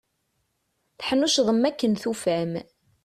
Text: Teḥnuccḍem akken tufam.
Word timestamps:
Teḥnuccḍem 0.97 1.61
akken 1.69 1.93
tufam. 2.01 2.51